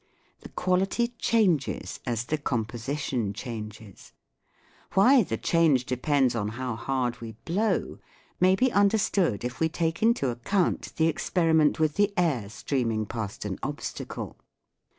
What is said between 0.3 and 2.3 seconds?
The quality changes as